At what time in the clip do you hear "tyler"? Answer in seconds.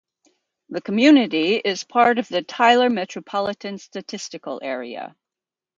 2.41-2.89